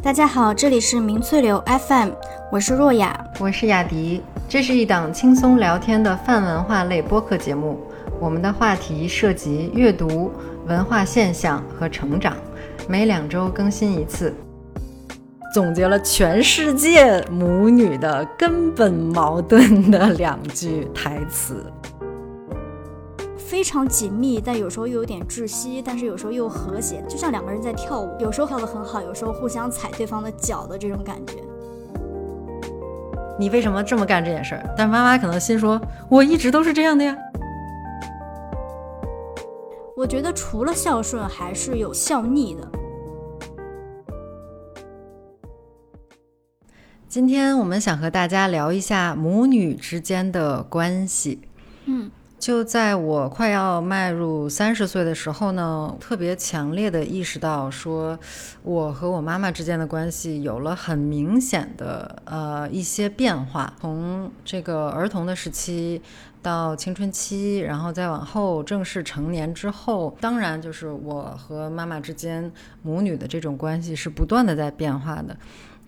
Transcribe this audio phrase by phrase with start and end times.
[0.00, 2.10] 大家好，这里是明翠流 FM，
[2.52, 4.22] 我是若雅，我是雅迪。
[4.48, 7.80] 这是一档轻松聊天的泛文化类播客节目，
[8.20, 10.30] 我们的话题涉及阅读、
[10.68, 12.36] 文化现象和成长，
[12.88, 14.32] 每两周更新一次。
[15.52, 21.66] 总结了全世界母女的根本矛盾的两句台词。
[23.58, 31.42] 非常紧密，但有时候又有点窒息，但是有时候又和谐，就像两个人在跳舞，有时候跳得很好，有时候互相踩对方的脚的这种感觉。
[33.36, 34.74] 你为什么这么干这件事儿？
[34.76, 37.18] 但妈妈可能心说，我一直都是这样的呀。
[39.96, 42.70] 我觉得除了孝顺，还是有孝逆的。
[47.08, 51.40] 今天我们想和大家聊一下母女之间的关系。
[51.86, 52.08] 嗯。
[52.38, 58.16] 就在我快要迈入三十岁的时候呢，特别强烈的意识到，说
[58.62, 63.74] 我和我妈妈之间的关系有了很明显的呃一些变化。
[63.80, 66.00] 从这个儿童的时期
[66.40, 72.50] 到青春期，然后再往后正式成年之后，当然就是我和妈妈之间
[72.82, 75.36] 母女的这种关系是不断的在变化的。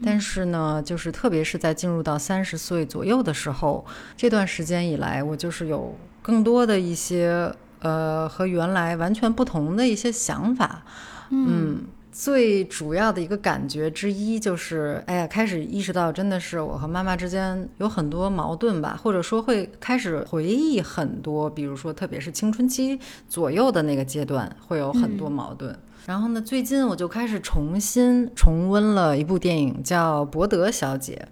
[0.05, 3.87] 但是呢，就是特别是在进入到三十岁左右的时候，
[4.17, 5.95] 这段时间以来，我就是有。
[6.23, 10.83] 更多的一些呃和原来完全不同的一些想法，
[11.31, 25.79] 嗯，最主要的一个感觉之一就是，哎呀，开始意识到真的是我和妈妈之间有很多矛盾吧，或者说会开始回忆很多，比如说特别是青春期左右的那个阶段会有很多矛盾。
[26.07, 31.27] 然后呢，最近我就开始重新重温了一部电影，叫《伯德小姐》。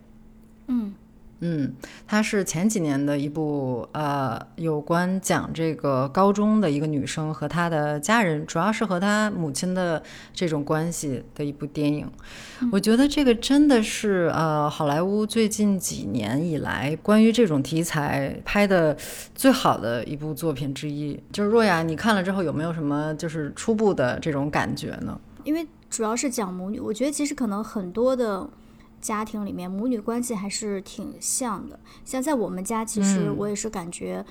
[0.69, 0.95] 嗯。
[1.41, 1.72] 嗯，
[2.06, 10.03] 它是前几年的一部呃，有关讲这个高中的一个女生和她的家人，主要是和她母亲的
[10.34, 12.11] 这种关系的一部电影。
[12.72, 18.96] 我觉得这个真的是呃，好莱坞最近几年以来关于这种题材拍的
[19.34, 21.18] 最好的一部作品之一。
[21.30, 25.20] 就是若雅，你看了之后有没有什么就是初步的这种感觉呢？
[25.45, 28.51] 因为主要是讲母女，我觉得其实可能很多的。
[29.08, 34.23] 家庭里面母女关系还是挺像的，像在我们家，其实我也是感觉，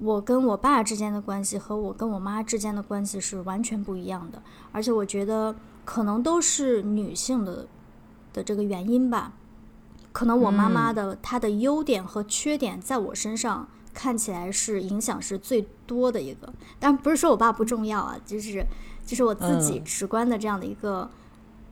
[0.00, 4.42] 我跟我爸之间的关系和我跟我妈之间的关系是完全不一样的，
[4.72, 7.68] 而且我觉得可能都是女性的
[8.32, 9.34] 的这个原因吧，
[10.10, 18.66] 可能我妈妈的她的优点和缺点在我身上看起来是影响是最多的一个，但不是说我爸不重要啊，就是
[19.06, 21.08] 就是我自己直观的这样的一个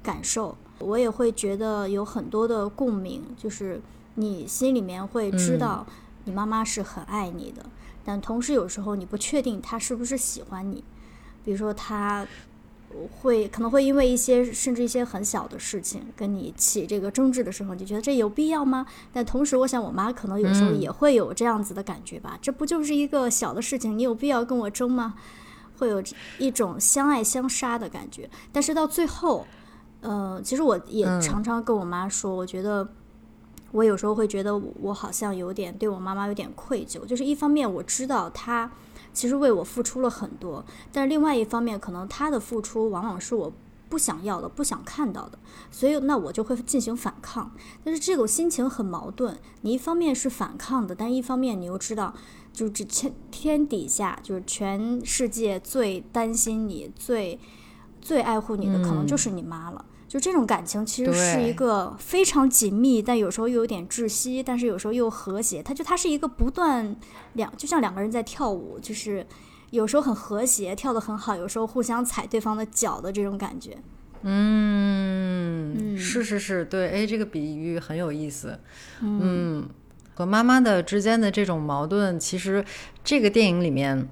[0.00, 0.56] 感受。
[0.78, 3.80] 我也会觉得有很多的共鸣，就是
[4.16, 5.86] 你心里面会知道
[6.24, 7.64] 你妈妈是很爱你的，
[8.04, 10.84] 但同时有时候你不确定她是不是喜欢你，
[11.44, 12.26] 比如说她
[13.20, 18.86] 会可能会因为一些甚至一些很小的事情跟你起这个争执的时候，你觉得这有必要吗？
[19.12, 25.14] 但同时，我想我妈可能有时候也会有这样子的感觉吧，这不就是一个小的事情，你有必要跟我争吗？
[25.78, 26.02] 会有
[26.38, 29.46] 一种相爱相杀的感觉，但是到最后。
[30.06, 32.88] 呃，其实我也常常跟我妈说，我觉得
[33.72, 38.70] 我有时候会觉得我好像有点对我妈妈有点愧疚，就是一方面我知道她
[39.12, 43.52] 其实为我付出了很多，但是另外一方面可能她的付出往往是我
[43.88, 45.38] 不想要的、不想看到的，
[45.70, 47.50] 所以那我就会进行反抗。
[47.84, 52.12] 但是这种心情很矛盾，你一方面是反抗的，但一方面你又知道，
[52.52, 57.38] 就是这天天底下就是全世界最担心你、最
[58.00, 59.84] 最爱护你的，可能就是你妈了。
[60.08, 65.60] 就这种感情其实是一个非常紧密，但有时候又有点窒息，但是有时候又和谐。
[65.62, 66.94] 它就它是一个不断
[67.32, 69.26] 两，就像两个人在跳舞，就是
[69.70, 73.76] 有时候很和谐，跳得很好，有时候互相踩对方的脚的这种感觉。
[74.22, 78.58] 嗯，是是是，对，哎，这个比喻很有意思。
[79.00, 79.68] 嗯，
[80.14, 82.64] 和妈妈的之间的这种矛盾，其实
[83.02, 84.08] 这个电影里面。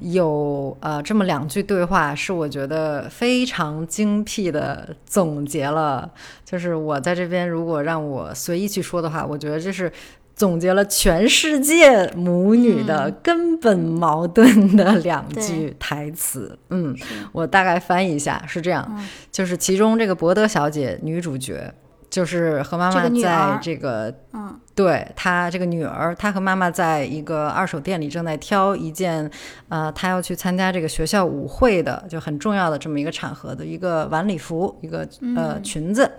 [0.00, 6.10] 有呃这么两句对话，是我觉得非常精辟的总结了。
[6.44, 9.92] 就是我在这边如果让我随意去说的话，我觉得这是
[10.34, 16.58] 总结了全世界母女的根本矛盾的两句台词。
[16.70, 16.96] 嗯，
[17.32, 19.00] 我大概翻译一下，是这样，
[19.30, 21.72] 就是其中这个博德小姐女主角。
[22.10, 29.30] 就是和妈妈在这个，嗯，对她这个女儿，她和妈妈在一个二手店里正在挑一件，
[29.68, 36.10] 呃，她要去参加这个学校舞会的，就很重要的这么一个场合的一个晚礼服，一个呃裙子，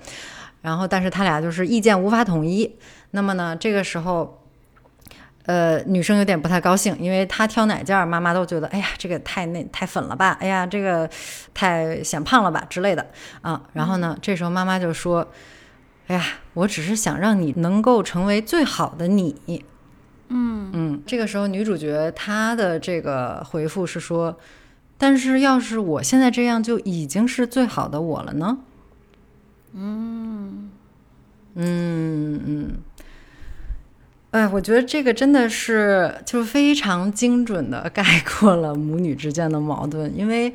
[0.62, 2.78] 然后但是他俩就是意见无法统一。
[3.12, 4.42] 那么呢，这个时候，
[5.46, 11.10] 呃，女生有点不太高兴，因为她挑哪件，妈妈都觉得，哎呀，这个太那太粉了吧，哎呀，这个
[11.54, 13.06] 太显胖了吧之类的
[13.42, 13.62] 啊。
[13.74, 15.28] 然后呢，这时候妈妈就说，
[16.12, 16.26] 哎呀，
[16.56, 19.64] 我只是想让你能够成为最好的你。
[20.28, 24.38] 嗯嗯，这个时候女主角她的这个回复是说，
[24.98, 28.58] 但是要是我现在这样就已经是最好的我了呢？
[29.74, 30.70] 嗯
[31.56, 32.72] 嗯嗯。
[34.32, 40.54] 哎，我觉得这个真的是就是非常精准的概括了母女之间的矛盾，因为，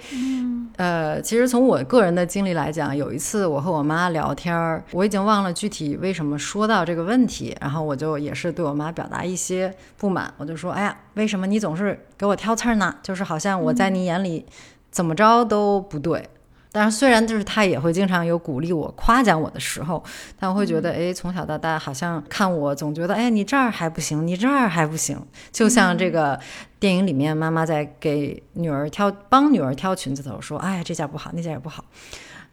[0.77, 12.95] 呃，其实从我个人的经历来讲，有一次我和我妈聊天儿，我已经忘了具体为什么说到这个问题，然后我就也是对我妈表达一些不满，我就说，哎呀，为什么你总是给我挑刺儿呢？
[13.03, 14.45] 就是好像我在你眼里
[14.91, 16.29] 怎么着都不对。
[16.73, 20.03] 但是虽然就是他也会经常有鼓励我、夸奖我的时候，
[20.39, 25.19] 但我会觉得，哎，从小到大好像看我总觉得，哎，你这儿还不行，你这儿还不行。
[25.51, 26.39] 就像这个
[26.79, 31.85] 电影里面，妈妈在给女儿挑、帮女儿挑裙子的时候说，哎，这件不好，那件也不好。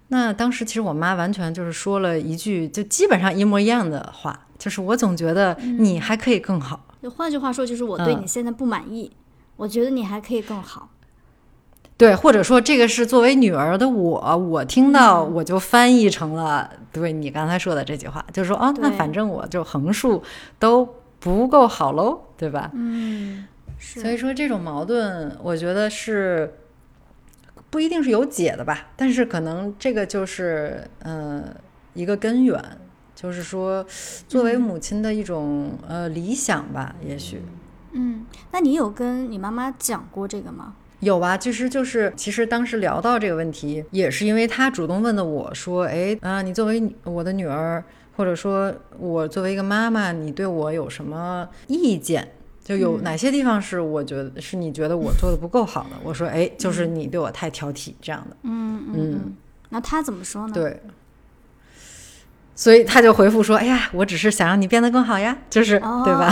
[0.08, 6.86] 那当时其实我妈完全就是说了一句，就基本上一模一样的话，就是我总觉得你还可以更好。
[7.02, 9.12] 就换句话说，就是我对你现在不满意，
[9.58, 10.90] 我觉得你还可以更好。
[12.04, 20.22] 对，或者说这个是作为女儿的我，我听到我就翻译成了对你刚才说的这句话，就是说啊，那反正我就横竖
[20.60, 20.86] 都
[21.22, 22.70] 不够好喽，对吧？
[22.74, 23.46] 嗯，
[23.80, 26.56] 所以说这种矛盾，我觉得是
[27.70, 31.42] 不一定是有解的吧，但是可能这个就是呃
[31.94, 32.62] 一个根源，
[33.16, 33.86] 就是说
[34.28, 37.42] 作为母亲的一种呃理想吧，也许。
[37.94, 40.76] 嗯，那你有跟你妈妈讲过这个吗？
[41.04, 47.84] 有啊，其实就是，其实当时聊到这个问题，也是因为他主动问的我说，哎啊，你作为我的女儿，
[48.16, 52.28] 或者说我作为一个妈妈，你对我有什么意见？
[52.64, 55.98] 就有哪些地方是我觉得是你觉得我做的不够好的？
[56.04, 58.38] 我说，哎，就是你对我太挑剔这样的。
[58.44, 59.36] 嗯嗯，
[59.70, 60.54] 那他怎么说呢？
[60.54, 60.80] 对。
[62.56, 66.30] 所以他就回复说：“哎呀，我只是想让你变得更好呀，就是对吧？”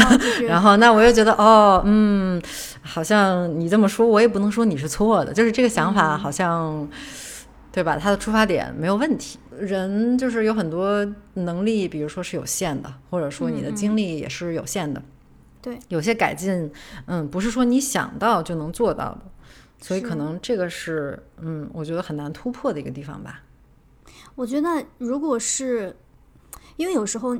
[0.47, 2.39] 然后那我又觉得，哦，嗯，
[2.83, 6.87] 好像你这么说，我也不能说你是错的，就是这个想法好像，
[7.71, 7.97] 对吧？
[7.97, 9.39] 他的出发点没有问题。
[9.59, 11.03] 人就是有很多
[11.33, 15.01] 能力，比如说是有限的，或者说你的精力也是有限的。
[15.59, 16.71] 对，有些改进，
[17.07, 19.21] 嗯，不是说你想到就能做到的。
[19.79, 23.41] 所以可能这个是，嗯，我觉得很难突破的一个地方吧。
[24.35, 24.69] 我觉得
[24.99, 25.95] 如果是。
[26.77, 27.37] 因为有时候，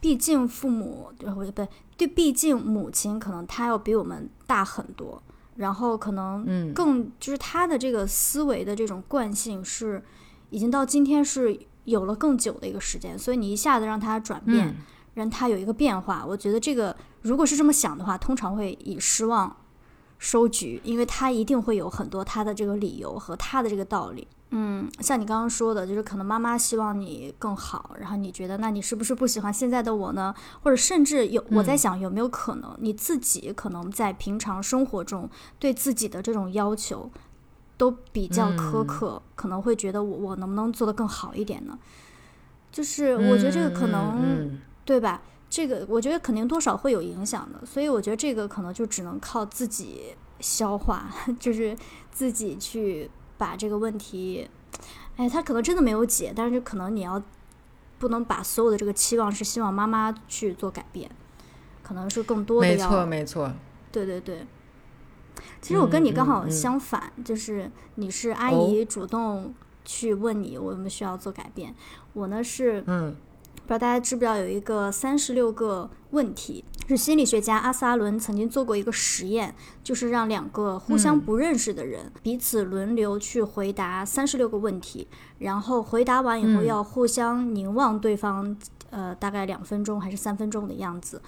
[0.00, 1.68] 毕竟父母对不对？
[1.96, 5.20] 对，毕竟母亲可能她要比我们大很多，
[5.56, 10.02] 然后可能更就是她的这个思维的这种惯性是
[10.50, 14.76] 已经到今天是有了更久的一个时间，所以你一下子让她转变，
[15.14, 19.56] 让她有一个变化，我觉得这个如果是这么想的话，通常会以失望
[20.18, 24.26] 收局，因为他一定会有很多他的这个理由和他的这个道理。
[24.50, 30.34] 嗯，像你刚刚说的，就是可能妈妈希望你更好，然后你觉得，那你是不是不喜欢现在的我呢？
[30.62, 35.28] 或者甚至有，我在想有没有可能你自己可能在平常生活中
[35.58, 37.10] 对自己的这种要求
[37.76, 41.78] 都比较苛刻，可能会觉得我我能不能做得更好一点呢？
[42.72, 45.20] 就是我觉得这个可能对吧？
[45.50, 51.76] 这个我觉得肯定多少会有影响的，所以我觉得这个可能就只能靠自己消化， 就是
[52.10, 53.10] 自己去。
[53.38, 54.50] 把这个问题，
[55.16, 57.22] 哎，他可能真的没有解，但是可能你要
[57.96, 61.08] 不能把所有的这个期望是希望妈妈去做改变，
[61.80, 63.52] 可能是更多的要没错没错，
[63.92, 64.44] 对对对。
[65.62, 71.72] 其实我跟你刚好相反，就是你是阿姨主动去问你我们需要做改变，
[72.14, 73.14] 我呢是嗯。
[73.68, 85.06] 不知道大家知不知道有一个三十六个问题，是心理学家阿斯阿伦曾经做过一个实验，就是让两个互相不认识的人彼此轮流去回答三十六个问题，
[85.40, 88.56] 然后回答完以后要互相凝望对方，
[88.88, 91.20] 呃，大概两分钟还是三分钟的样子。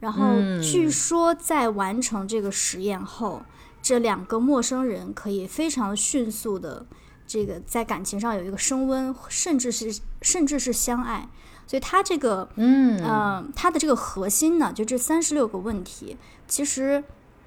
[0.00, 0.24] 然后
[0.60, 3.42] 据说在完成这个实验后，
[3.80, 6.84] 这两个陌生人可以非常迅速的
[7.28, 11.28] 这个在感情上有一个升温，甚至是甚至是相爱。
[11.66, 17.02] 所以它这个，嗯，它的这个核心呢，就这三十六个问题，其实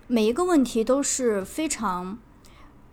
[0.08, 2.18] 每一个问题都是非常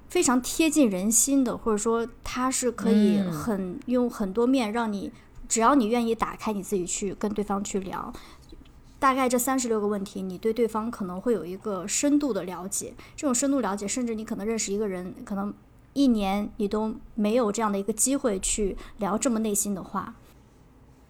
[0.08, 5.10] 非常贴近人心的，或者说它是可以很用很多面让你，
[5.48, 8.12] 只要你愿意打开你自己去跟对方去聊，
[9.00, 12.94] 大概这三十六个问题，你对对方可能会有一个深度的了解。
[13.16, 15.52] 这种深度了解，甚至你可能认识一个人，可能
[15.92, 20.14] 一年你都没有这样的一个机会去聊这么内心的话。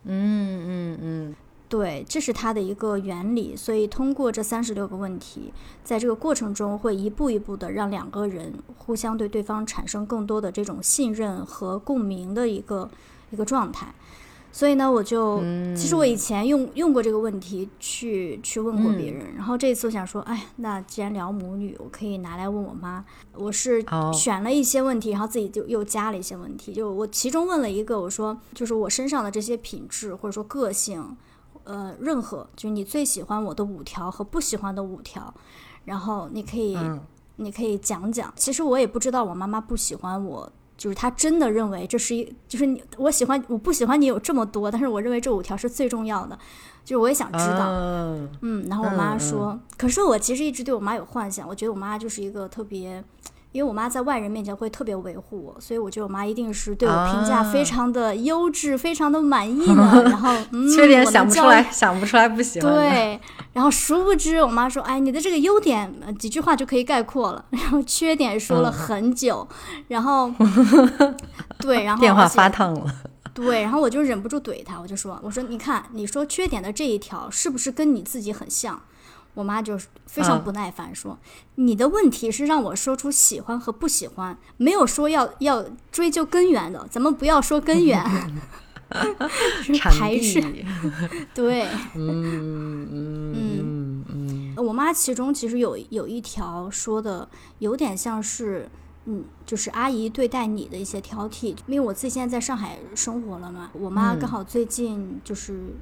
[0.07, 1.35] 嗯嗯嗯，
[1.69, 3.57] 对，这是它的一个原理。
[3.57, 12.89] 所以通过这三十六个问题，在这个过程中会一步一步的让两个人互相对对方产生更多的这种信任和共鸣的一个
[13.31, 13.93] 一个状态。
[14.57, 15.39] 所以呢，我就
[15.75, 23.05] 其实我以前用用过这个问题去去问过别人，然后这次我想说，哎，那既然聊母女，我可以拿来问我妈。
[23.35, 23.85] 我是
[24.15, 26.73] 选了一些问题，然后自己就又加了一些问题。
[26.73, 31.15] 就我其中问了一个，我说就是我身上的这些品质或者说个性，
[31.65, 35.35] 呃，任何就是你最喜欢我的五条和不喜欢的五条，
[35.85, 36.79] 然后你可以
[37.37, 38.33] 你可以讲讲。
[38.35, 40.51] 其实我也不知道我妈妈不喜欢我。
[40.77, 46.39] 就是他真的认为这是一，就是你我喜欢我不喜欢你有这么多，但是我认为这五条是最重要的，
[46.85, 47.67] 就是我也想知道，
[48.43, 53.03] 嗯，然后我妈说，可是我其实一直对我妈有幻想，我觉得我妈就是一个特别。
[53.57, 60.03] 因为我妈在外人面前会特别维护我，所以我觉得我妈一定是对我评价非常的优质，非常的满意呢。
[60.05, 62.71] 然后， 嗯，缺点想不出来，想不出来不喜欢。
[62.71, 63.19] 对，
[63.55, 69.49] 然后殊不知我妈说：“哎，你的这个优点几句话就可以概括了。”然后缺点说了很久，
[69.89, 70.31] 然后，
[71.59, 72.95] 对，然后电话发烫了。
[73.33, 78.83] 对，然后我就忍不住怼她，我就说：“我说你看，你说缺点的这一条是不是跟你自己很像？”
[79.37, 81.19] 我妈就非常不耐烦说
[81.57, 85.63] ：“你的问题是让我说出喜欢和不喜欢，没有说要要
[85.93, 88.03] 追究根源的，咱们不要说根源，
[89.79, 90.41] 排斥。
[91.35, 92.89] 对， 嗯嗯
[93.39, 97.29] 嗯嗯我妈其中其实有有一条说的
[97.59, 98.67] 有点像是，
[99.05, 105.75] 嗯，就是阿姨对待你的一些挑剔，因为我自己现在在上海生活了嘛，我妈刚好最近就是。”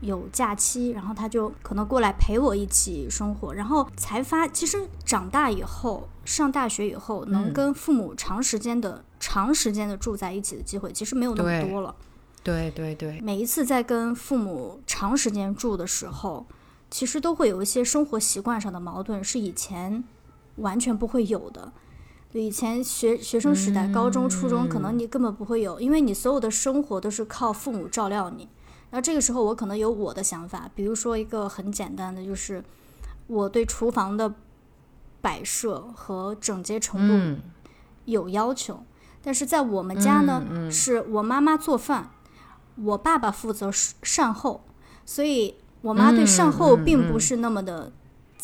[0.00, 11.94] 有假期，然后他就可能过来陪我一起生活，然后才发，其实长大以后，上大学以后，能跟父母长时间的、长时间的住在一起的机会，其实没有那么多了。
[12.42, 13.20] 对对对。
[13.20, 16.46] 每一次在跟父母长时间住的时候，
[16.90, 20.04] 其实都会有一些生活习惯上的矛盾，是以前
[20.56, 21.72] 完全不会有的。
[22.30, 28.48] 对，以前学学生时代，高中、初中，可能你根本不会有，因为你所有的生活都是靠父母照料你。
[28.90, 32.62] 那这个时候我可能有我的想法，比如说一个很简单的，就是
[33.26, 34.34] 我对厨房的
[35.20, 37.42] 摆设和整洁程度
[38.04, 38.82] 有要求。
[39.22, 42.10] 但是在我们家呢，是我妈妈做饭，
[42.76, 44.64] 我爸爸负责善后，
[45.04, 47.92] 所以我妈对善后并不是那么的。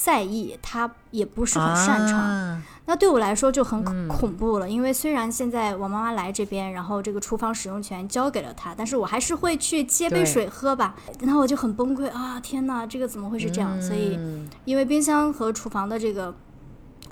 [0.04, 4.68] 在意他也不是很擅长，那对我来说就很恐怖了。
[4.68, 10.96] 因为虽然现在我妈妈来这边，然后这个厨房使用权交给了他，但是我还是会去接杯水喝吧。
[11.20, 12.40] 然后我就很崩溃啊！
[12.40, 13.80] 天哪，这个怎么会是这样？
[13.80, 14.18] 所以，
[14.64, 16.34] 因为冰箱和厨房的这个。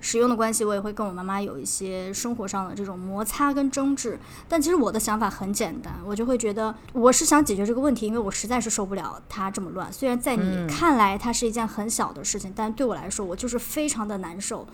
[0.00, 4.18] 使用的关系，我也会跟我妈妈有一些生活上的这种摩擦跟争执。
[4.48, 9.92] 但其实我的想法很简单，我就会觉得我是想解决这个问题，因为我实在是受不了它这么乱。
[9.92, 14.66] 虽然在你看来它是一件很小的事情，但对我来说，我就是非常的难受。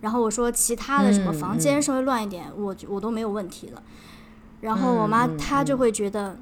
[0.00, 3.82] 然后我说其他的什么房间稍微乱一点，我我都没有问题了。
[4.60, 6.38] 然后我妈她就会觉得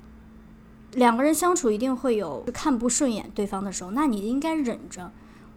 [0.92, 5.10] 两个人相处一定会有看不顺眼对方的时候，那你应该忍着。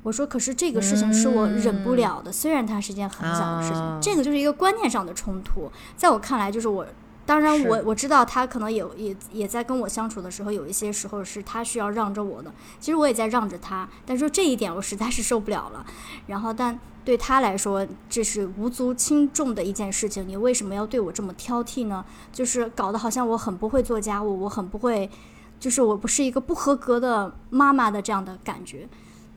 [0.03, 5.71] 我说，可是这个事情是我忍不了的，虽然它是一件很小的事情，这个就是一个观念上的冲突。
[5.95, 6.85] 在我看来，就是我，
[7.25, 15.85] 当然我我知道他可能也也也在跟我相处的时候，有一些时候是他需要让着我的，其实我也在让着他，但是这一点我实在是受不了了。
[16.25, 22.03] 然后，但对他来说，这是无足轻重的一件事情，你为什么要对我这么挑剔呢？
[22.33, 25.09] 就是搞得好像我很不会做家务，我很不会，
[25.59, 28.89] 就是我不是一个不合格的妈妈的这样的感觉。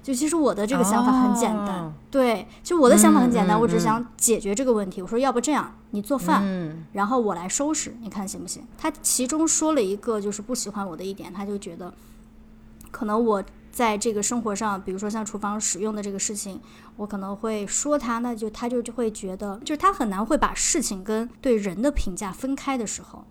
[0.04, 5.00] 就其实我的这个想法很简单，对，就我的想法很简单，我只想解决这个问题。
[5.00, 6.44] 我说要不这样，你做饭，
[6.92, 8.62] 然后我来收拾，你看行不行？
[8.76, 11.90] 他其中说了一个就是不喜欢我的一点，他就觉得
[12.90, 13.42] 可能我
[13.73, 16.61] 在这个生活上，比如说像厨房使用的这个事情，
[16.99, 23.25] 我可能会说他，那就他就就会觉得，就是他很难会把事情跟对人的评价分开的时候，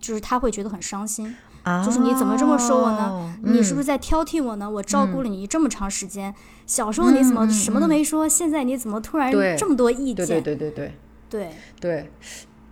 [0.00, 1.36] 就是他会觉得很伤心。
[1.84, 3.36] 就是你怎么这么说我呢？
[3.42, 4.68] 你是不是在挑剔我呢？
[4.68, 6.34] 我照顾了你这么长时间，
[6.66, 8.28] 小时候你怎么什么都没说？
[8.28, 10.26] 现在你怎么突然这么多意见？
[10.26, 10.92] 对对对对对
[11.28, 11.50] 对
[11.80, 12.10] 对，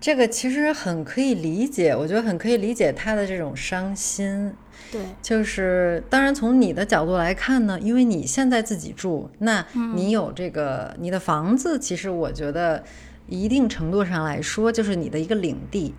[0.01, 4.53] 这个其实很可以理解，我觉得很可以理解他的这种伤心。
[4.91, 9.65] 对，就是当然从你的角度来看呢，因为你现在自己住，那
[9.95, 12.83] 你有这个你的房子，其实我觉得
[13.27, 15.95] 一定程度上来说就是你的一个领地。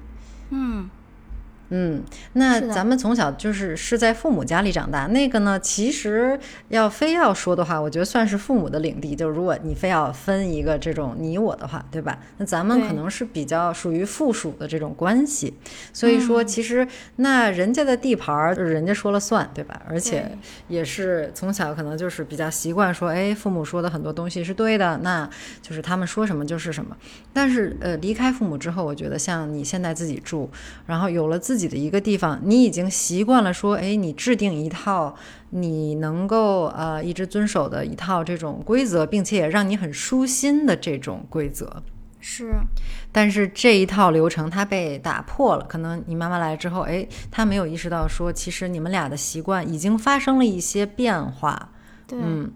[0.49, 0.89] 嗯。
[1.69, 9.15] 嗯，那咱们从小就是是在父母家里长大，那个呢，其实要非要说的话，我觉得算是父母的领地。
[9.15, 12.19] 就如果你非要分一个这种你我的话，对吧？
[12.37, 15.53] 那咱们可能是比较属于附属的这种关系。
[15.93, 19.81] 所以说，其实那人家的地盘儿，人家说了算，对吧？
[19.87, 25.29] 而且也是从小可能就是比较习惯说，哎，父母说的很多东西是对的，那
[25.61, 26.95] 就是他们说什么就是什么。
[27.33, 30.49] 但是呃，离开父母之后，我觉得像你现在自己住，
[30.85, 35.15] 然后有了自己的一个地方，你已经习惯了说，哎，你制定一套
[35.49, 41.83] 你能够呃一直遵守的一套这种规则，并且也让你很舒心的这种规则。
[42.21, 42.53] 是，
[43.13, 51.69] 但是这一套流程它被打破了，可能你妈妈来之后，哎，她没有意识到说，其实你们俩的习惯已经发生了一些变化。
[52.05, 52.51] 对，嗯，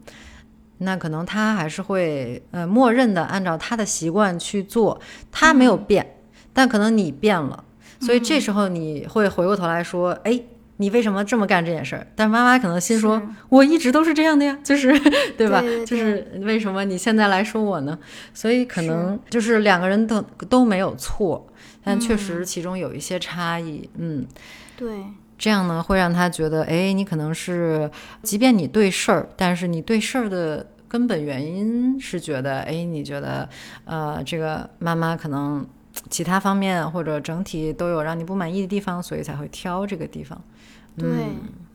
[0.79, 4.99] 那可能她还是会呃默认的按照她的习惯去做，
[5.31, 6.17] 她没有变，
[6.51, 7.63] 但可能你变了。
[8.05, 10.39] 所以这时候你会回过头来说，哎，
[10.77, 12.05] 你为什么这么干这件事儿？
[12.15, 14.91] 但妈妈可能心说，我一直都是这样的呀，就是
[15.37, 15.61] 对吧？
[15.85, 17.97] 就是为什么你现在来说我呢？
[18.33, 21.47] 所以可能就是两个人都都没有错，
[21.83, 23.87] 但确实其中有一些差异。
[23.97, 24.25] 嗯，
[24.75, 25.03] 对，
[25.37, 27.89] 这样呢会让他觉得，哎，你可能是，
[28.21, 33.47] 即便你对事儿，但是你对事儿的根本原因是觉得，哎，你觉得，
[33.85, 35.65] 呃，这个妈妈可能。
[36.09, 40.39] 其他方面或者整体都有让你不满意的地方，所以才会挑这个地方。
[40.97, 41.07] 对，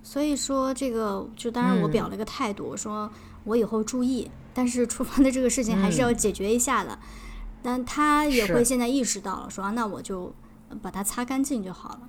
[0.02, 3.10] 所以说这个就当然我表了一个态度，我说
[3.44, 6.98] 我以后注意，但是厨房的这个事情还是要解决一下的。
[7.60, 10.32] 但他也会现在意识到了，说那我就
[10.80, 12.00] 把它擦干净就好了，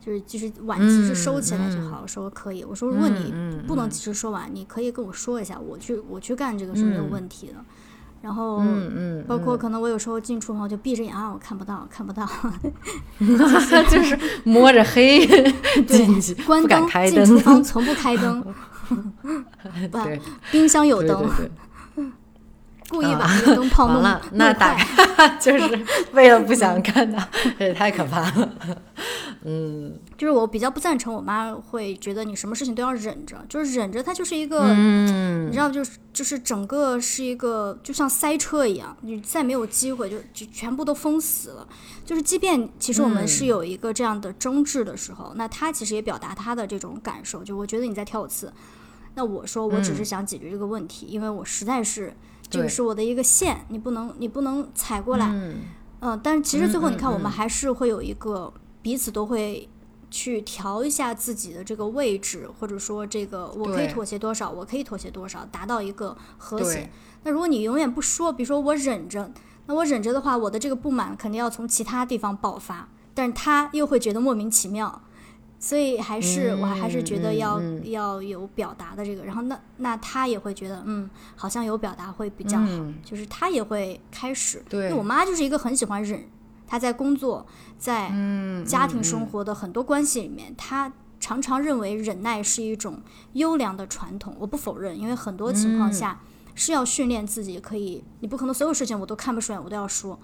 [0.00, 2.06] 就是就是碗及时收起来就好了。
[2.06, 3.32] 说可以，我说如果你
[3.66, 7.54] 不能及时收完，你可以跟我说一下，我去我去干这个是没有问题的。
[8.22, 12.24] 然后，嗯嗯，包括可能我有时候进厨房就闭着眼啊，我看不到，看不到
[13.90, 15.26] 就是摸着黑
[15.86, 18.44] 进去，关灯进厨房从不开灯，
[19.90, 20.20] 对，
[20.52, 21.28] 冰箱有灯，
[22.88, 24.76] 故意把那个灯泡弄了，那打
[25.40, 27.18] 就是为了不想看到，
[27.58, 28.48] 这也太可怕了。
[29.44, 41.66] 嗯，就是我比较不赞成，我妈会觉得你什么事情都要忍着，就是忍着，它就是一个，你知道，就是就是整个是一个，就像塞车一样，你再没有机会，就就全部都封死了。
[42.04, 48.52] 就是即便其实我们是有一个这样的争执的时候，那他其实也表达他的这种感受，就我觉得你在挑我刺，
[49.16, 52.14] 那我说我只是想解决这个问题，因为我实在是
[52.48, 55.32] 这个是我的一个线，你不能你不能踩过来，
[56.00, 58.52] 嗯，但是其实最后你看，我们还是会有一个。
[58.82, 59.68] 彼此都会
[60.10, 66.90] 去调一下自己的这个位置，或者说这个我可以妥协多少，我可以妥协多少，达到一个和谐。
[67.22, 69.30] 那如果你永远不说，比如说我忍着，
[69.66, 75.02] 那我忍着的话，我的这个不满肯定要从其他地方爆发，但是他又会觉得莫名其妙，
[75.58, 82.66] 所以还是我还是觉得要要有表达的这个，然后那那他也会觉得嗯，好像有表达会比较好，
[83.04, 84.60] 就是他也会开始。
[84.72, 86.28] 因为我妈就是一个很喜欢忍。
[86.66, 87.46] 他在工作，
[87.78, 88.08] 在
[88.66, 93.00] 家庭生活的很多关系里面，他常常认为忍耐是一种
[93.34, 94.34] 优良的传统。
[94.38, 96.20] 我不否认，因为很多情况下
[96.54, 100.18] 是要训练自己，可以，你不可能所有事情我都看不顺眼，我都要说，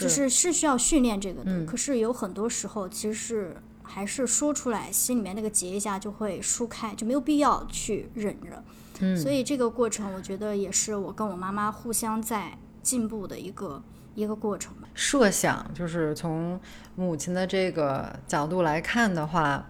[0.00, 1.64] 就是是需要训练这个的。
[1.64, 9.16] 可是有很多时候，其实是还是说出来，心里面那个结一下就会舒开，就没有必要去忍着。
[9.16, 13.82] 所以这个过程，我觉得也是我跟我妈妈互相在进步的一个。
[14.14, 14.88] 一个过程吧。
[14.94, 16.58] 设想就是从
[16.96, 19.66] 母亲的这个角度来看的话，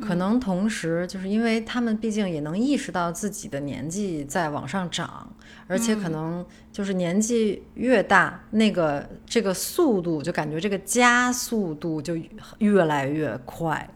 [0.00, 5.30] 可能同时就是因为他们毕竟也能意识到自己的年纪在往上涨，
[5.66, 12.16] 而且可能就是年纪越大，那个这个速度就感觉这个加速度就
[12.58, 13.88] 越来越快。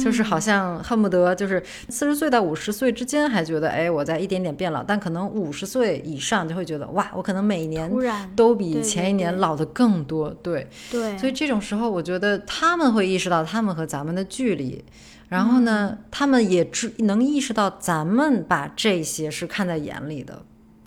[0.00, 7.90] 就是好像恨不得就是四十岁到五十岁之间还觉得哎我在一点点变老，但可能五十岁以上就会觉得哇我可能每年
[8.34, 14.84] 都比前一年老的更多，对对，所以这种时候我觉得他们会意识到他们和咱们的距离，
[15.28, 20.42] 然后呢他们也知能意识到咱们把这些是看在眼里的，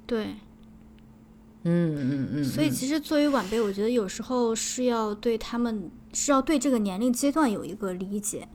[0.05, 0.25] 对，
[1.63, 8.47] 嗯嗯嗯，所以其实作为晚辈，我觉得有时候是要对他们是要对这个年龄阶段有一个理解。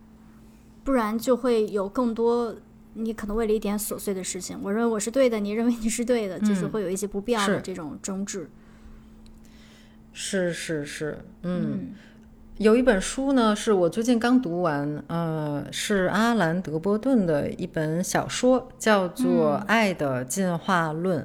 [0.87, 2.55] 不然就会有更多，
[2.95, 8.49] 你可能为了一点琐碎的事情，我认为我是对的，你认为你是对的，就是会有一些不必要的这种争执。
[10.13, 11.91] 是是是，嗯，
[12.59, 21.21] 有一本书呢，是我最近刚读完，呃，是阿兰·德波顿的一本小说，叫做《爱的进化论》。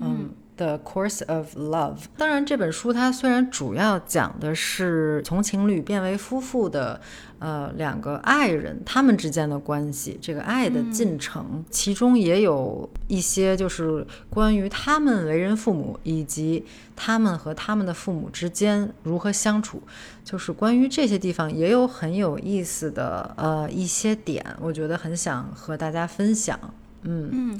[0.00, 1.98] 嗯，The Course of Love。
[2.16, 7.00] 当然，这本书它虽然主要讲的是从情侣变为夫妇的，
[7.40, 16.64] 呃，两个爱人他们之间的关系，这个爱的进程，其中也有一些就是关于他们为人父母以及
[16.94, 19.82] 他们和他们的父母之间如何相处，
[20.24, 26.58] 就是关于这些地方也有很有意思的呃一些点，我觉得很想和大家分享。
[27.02, 27.58] 嗯。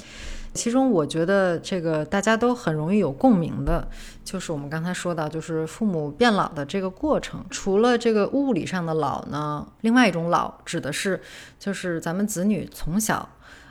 [0.54, 3.86] 其中，我觉得这个大家都很容易有共鸣的，
[4.24, 7.44] 就是我们刚才说到，就是父母变老的这个过程。
[7.50, 11.20] 除了这个物理上的老呢，另外一种老指的是，
[11.58, 13.28] 就是咱们子女从小，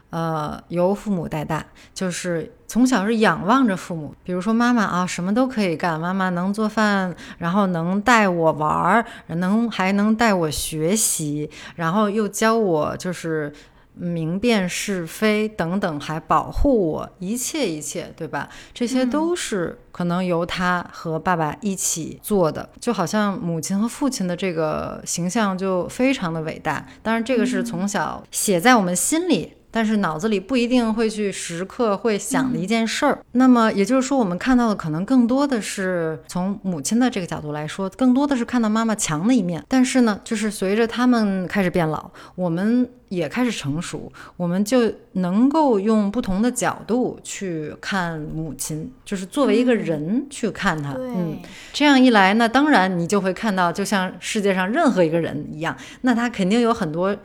[0.09, 4.13] 呃，由父母带大，就是从小是仰望着父母。
[4.21, 13.53] 比如说妈妈啊，什么都可以干，妈妈能做饭，然后能带我玩儿，能还能带我学习，然后又教我就是。
[13.95, 18.49] 明辨是非等等，还保护我，一切一切，对吧？
[18.73, 26.85] 这些都是可能由他和爸爸一起做的，就好像母亲和父亲的这个形象就非常的伟大。
[27.01, 29.53] 当然，这个是从小写在我们心里。
[29.75, 33.17] 但是脑子里不一定会去时刻会想的一件事儿。
[33.31, 39.65] 那么也就是说，我们看到的可能更多的是从母亲的这个角度来说，更多的是看到妈妈强的一面。
[39.67, 50.93] 但是呢，就是随着他们开始变老，我们也开始成熟，我们就能够用不同的角度去看母亲，就是作为一个人去看她。
[50.99, 51.39] 嗯，
[51.71, 57.17] 这样一来，那当然你就会看到，就像世界上任何一个人一样，那他肯定有很多。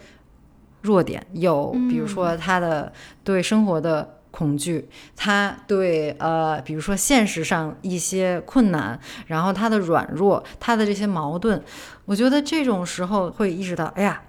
[0.82, 2.92] 弱点有，比如说他的
[3.24, 11.60] 对生活的恐惧，他对呃，比如说现实上一些困难，然后他的软弱，他的这些矛盾，
[12.04, 14.20] 我觉得这种时候会意识到，哎呀，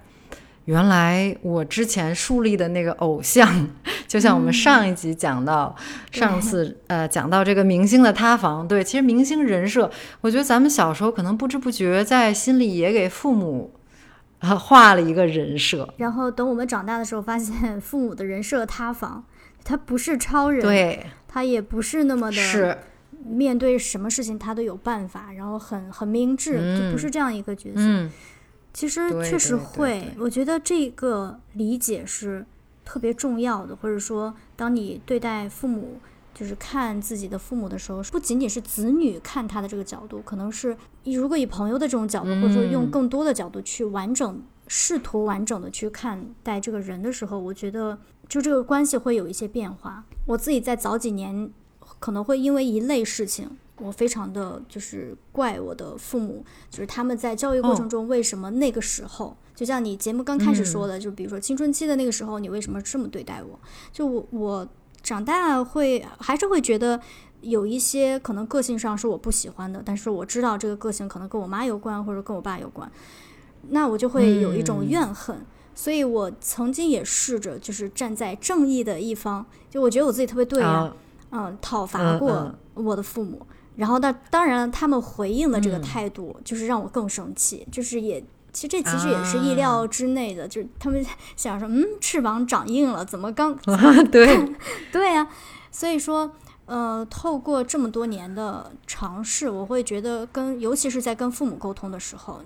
[0.64, 3.68] 原来我之前树立的那个偶像，
[4.08, 5.76] 就像我们上一集讲到，
[6.10, 9.88] 上次呃讲到这个明星的塌房，对，其实明星人设，
[10.22, 13.72] 我觉得咱们小时候可能不知不觉在心里也给父母。
[14.40, 19.24] 画了一个人设，然后等我们长大的时候，发现父母的人设塌房，
[19.62, 22.78] 他不是超人，对，他也不是那么的，是
[23.24, 27.80] 面对什么事情他都有办法，然后很很明智，就不是这样一个角色。
[27.80, 28.10] 嗯，
[28.72, 32.46] 其实确实会，我觉得这个理解是
[32.84, 36.00] 特别重要的，或者说，当你对待父母。
[36.40, 40.74] 就是看自己的父母的时候，不仅仅是子女看他的这个角度，可能是
[41.04, 50.02] 如果以朋友的这种角度，或者说用更多的角度去完整、试图完整的去看待这个人的时候，我觉得就这个关系会有一些变化。
[50.24, 51.52] 我自己在早几年
[51.98, 63.60] 可能会因为一类事情，我非常的就是怪我的父母，就是他们在教育过程中为什么那个时候，就像你节目刚开始说的，就比如说青春期的那个时候，你为什么这么对待我？
[63.92, 64.68] 就我我。
[65.02, 67.00] 长大会还是会觉得
[67.40, 72.90] 有一些可能个性上是我不喜欢的，但是我知道这个个性可能跟我妈有关或者跟我爸有关，
[73.68, 75.44] 那我就会有一种怨恨。
[75.74, 80.94] 所以我曾经也试着就是站在正义的一方，就我觉得我自己特别对啊，
[81.30, 83.46] 嗯，讨伐过我的父母。
[83.76, 88.22] 然后那当然他们回应的这个态度就是让我更生气，就是也。
[88.52, 91.04] 其实这其实也是意料之内的，就是他们
[91.36, 93.54] 想说，嗯，翅膀长硬了，怎么刚？
[94.10, 94.54] 对，
[94.92, 95.28] 对呀。
[95.72, 96.32] 所以说，
[96.66, 102.40] 呃，透过这么多年的尝试，我会觉得，跟尤其是在跟父母沟通的时候，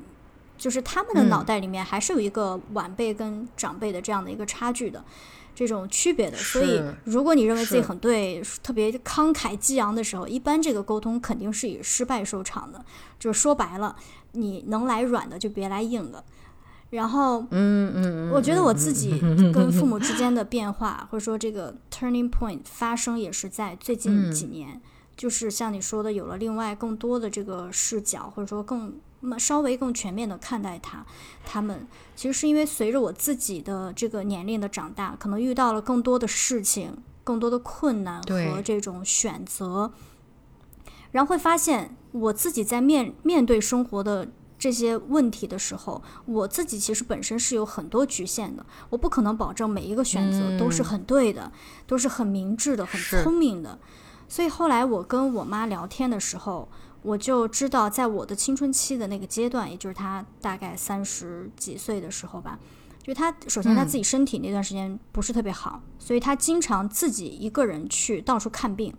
[0.58, 5.02] 就是他们的脑袋里面还是有一个晚辈跟长辈的这样的一个差距的，
[5.54, 6.36] 这种区别的。
[6.36, 12.84] 所以，如果你认为自己很对，特别慷慨激昂的时候，一般这个沟通肯定是以失败收场的。
[13.18, 13.96] 就是说白了。
[14.34, 16.22] 你能来软的就别来硬的，
[16.90, 19.18] 然后，嗯嗯，我觉得我自己
[19.52, 24.80] 跟父母之间的变化，或者说这个 turning point 发生也是在最近几年，
[25.16, 28.94] 就是像你说的，有了另外更多的这个视角，或者说更
[29.38, 31.04] 稍微更全面的看待他，
[31.44, 39.92] 他们其实是因为随着我自己的这个年龄的长大，可能遇到了更多的事情，更多的困难和这种选择。
[41.14, 44.26] 然后会发现，我自己在面面对生活的
[44.58, 48.66] 这些问题的时候，我自己其实本身是有很多局限的。
[48.90, 51.52] 我不可能保证每一个选择都是很对的，
[51.86, 53.78] 都是很明智的、很聪明的。
[54.28, 56.68] 所以后来我跟我妈聊天的时候，
[57.02, 62.58] 我就知道，在我的青春期的那个阶段，也就是她大概三十几岁的时候吧，
[63.04, 68.92] 就她首先她自己身体那段时间不是特别好，所以她经常自己一个人去到处看病。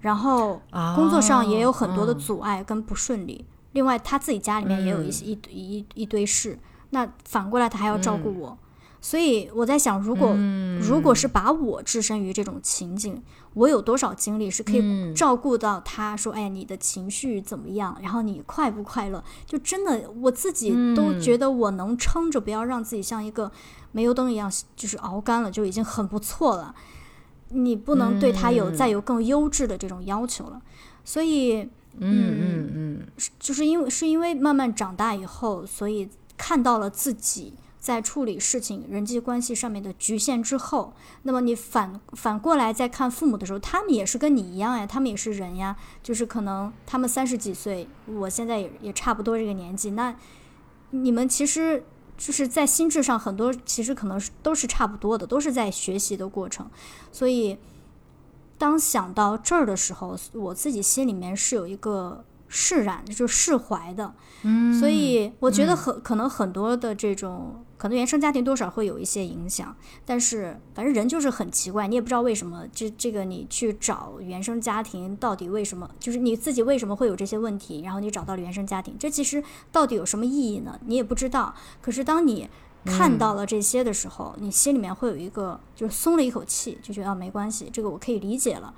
[0.00, 0.60] 然后
[0.94, 6.58] 工作上也有很多的阻碍跟不顺利，另外他自己家里面也有一些一一一堆事，
[6.90, 8.58] 那反过来他还要照顾我，
[9.00, 10.34] 所以我在想，如果
[10.80, 13.22] 如果是把我置身于这种情景，
[13.54, 16.16] 我有多少精力是可以照顾到他？
[16.16, 17.96] 说，哎呀，你的情绪怎么样？
[18.00, 19.22] 然后你快不快乐？
[19.44, 23.50] 就真的我自己都觉得我能撑着，不要让自己像一个
[23.92, 26.74] 煤油灯一样，就是熬干了，就已经很不错了。
[27.50, 30.60] 你不能对他有再有更优质的这种要求了。
[31.04, 33.06] 所以，嗯嗯嗯，
[33.38, 37.54] 就是因为是因为慢慢长大以后，所以看到了自己。
[37.80, 50.14] 在处理事情、人际关系上面的局限之后，那么你反反过来再看父母的时候，他们也是跟你一样呀，他们也是人呀，就是可能他们三十几岁，我现在也也差不多这个年纪，那
[50.90, 51.82] 你们其实
[52.20, 56.70] 就是在心智上很多其实可能是都是差不多的，都是在学习的过程，
[57.10, 57.58] 所以
[58.58, 62.24] 当想到这儿的时候，我自己心里面是有一个。
[62.52, 80.78] 释然就是释怀的，嗯，所以我觉得很可能很多的这种可能原生家庭多少会有一些影响，但是反正人就是很奇怪，你也不知道为什么这这个你去找原生家庭到底为什么，就是你自己为什么会有这些问题，然后你找到了原生家庭，这其实到底有什么意义呢？
[80.84, 81.54] 你也不知道。
[81.80, 82.50] 可是当你
[82.84, 88.74] 看到了这些的时候，你心里面会有一个就是松了一口气，就觉得啊没关系，这个我可以理解了。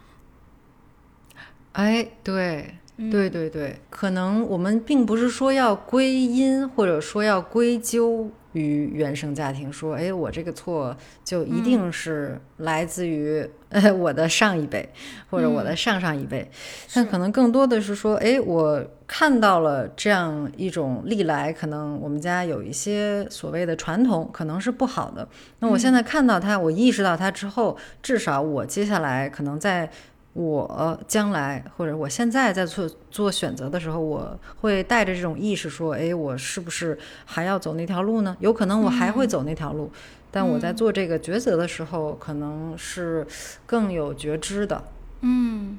[1.72, 2.76] 哎，对。
[3.10, 14.88] 对对对，可能我们并不是说要归因，或者说要归咎于原生家庭，说，哎，我这个错就一定是来自于呃 我的上一辈，
[15.30, 16.50] 或者我的上上一辈。
[16.94, 25.26] 但可能更多的是说，哎，我看到了这样一种历来可能我们家有一些所谓的传统，可能是不好的。
[25.60, 29.90] 那我现在看到它，我意识到它之后，至少我接下来可能在。
[30.34, 38.34] 我将来或者我现在在做做选择的时候，我会带着这种意识说：“哎，我是不是还要走那条路呢？
[38.40, 39.90] 有可能我还会走那条路，
[40.30, 43.26] 但我在做这个抉择的时候，可能是
[43.66, 44.82] 更有觉知的。”
[45.20, 45.78] 嗯，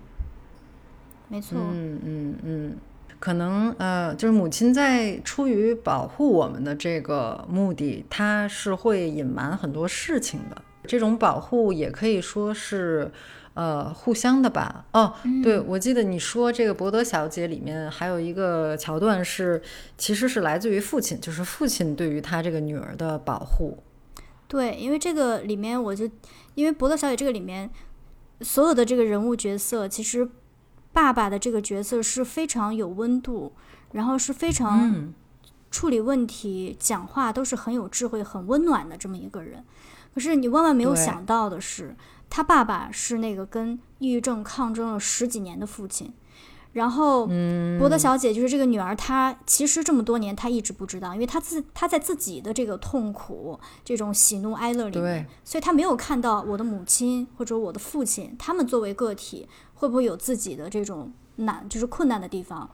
[1.29, 1.57] 没错。
[1.59, 2.77] 嗯嗯嗯，
[3.19, 10.61] 可能呃，就是母亲在出于保护我们的这个目的，她是会隐瞒很多事情的。
[10.85, 13.11] 这种保护也可以说是。
[13.55, 14.85] 呃，互相的吧。
[14.93, 15.13] 哦，
[15.43, 19.61] 对，我记得你说这个博德小姐里面还有一个桥段是，
[19.95, 23.77] 其实是来自于父亲，就是父亲对于他这个女儿的保护。
[24.47, 26.09] 对，因为这个里面，我就
[26.55, 27.69] 因为博德小姐这个里面
[28.41, 30.27] 所有的这个人物角色，其实
[30.91, 33.53] 爸爸的这个角色是非常有温度，
[33.91, 35.13] 然后是非常
[35.69, 39.63] 处理问题、讲话都是很有智慧、很温暖的这么一个人。
[40.11, 41.95] 可是你万万没有想到的是。
[42.35, 46.11] 他爸爸是那个跟抑郁症抗争了十几年的父亲，
[46.71, 47.27] 然后
[47.77, 62.67] 博德小姐就是这个女儿，她其实这么多年她一直不知道，因为她自她在自己的这个痛苦、这种喜怒哀乐里面，所以她没有看到我的母亲或者我的父亲，他们作为个体会不会有自己的这种难，就是困难的地方。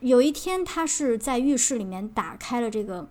[0.00, 3.08] 有一天，她是在浴室里面打开了这个。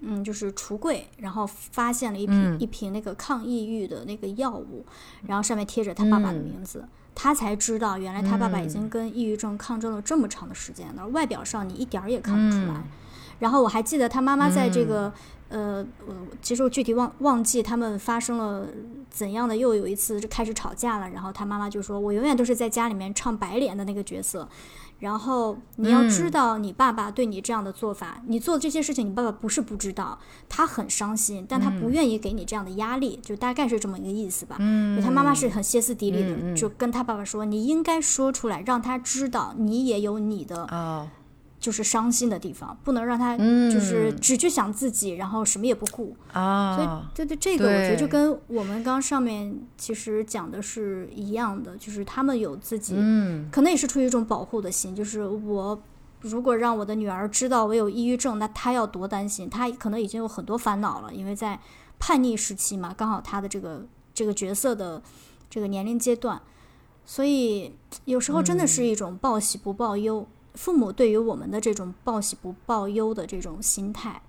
[0.00, 4.84] 嗯，就是橱柜，然后发现了一瓶一瓶那个抗抑郁的那个药物，
[5.26, 11.06] 然后上面贴着他爸爸的名字，他才知道原来他爸爸已经跟抑郁症抗争了这么长的时间了。
[11.08, 12.82] 外表上你一点儿也看不出来。
[13.38, 15.12] 然后我还记得他妈妈在这个
[15.48, 15.86] 呃，
[16.40, 18.66] 其实我具体忘忘记他们发生了
[19.10, 21.10] 怎样的，又有一次就开始吵架了。
[21.10, 24.48] 然后他妈妈就说：“我永远都是在家里面唱白脸的那个角色。”
[24.98, 34.56] 然后你要知道，你爸爸对你这样的做法，你做这些事情，你爸爸不是不知道，他很伤心，但他不愿意给你这样的压力，就大概是这么一个意思吧。
[34.58, 40.66] 嗯，他妈妈是很歇斯底里的，就跟他爸爸说，你应该说出来，让他知道你也有你的。
[41.66, 46.76] 就是伤心的地方，不能让他就是只去想自己，然后什么也不顾啊。
[46.76, 52.94] 所以，对对，这个我觉得就跟我们刚上面其实讲的是一样的，就是他们有自己，
[53.50, 54.94] 可能也是出于一种保护的心。
[54.94, 55.82] 就是我
[56.20, 61.58] 如果让我的女儿知道我有抑郁症，那她要多担心，她可能已经有很多烦恼了，因为在
[61.98, 65.02] 叛逆时期嘛，刚好她的这个这个角色的
[65.50, 66.40] 这个年龄阶段，
[67.04, 67.74] 所以
[68.04, 70.28] 有时候真的是一种报喜不报忧。
[70.56, 74.22] 父母对于我们的这种报喜不报忧的这种心态。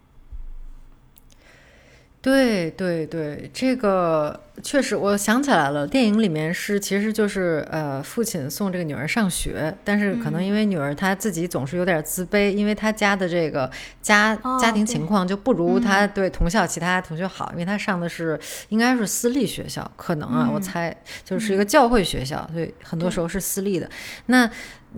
[2.19, 5.87] 对对对，这个确实，我想起来了。
[5.87, 18.37] 电影里面是，其实就是呃，父亲送这个女儿上学，但是可能因为女儿她自己总是有点自卑，因为她家的这个家家庭情况就不如她对同校其他同学好，因为她上的是
[18.69, 23.89] 应该是私立学校，可能啊，我猜就是一个教会学校，所以很多时候是私立的。
[24.25, 24.49] 那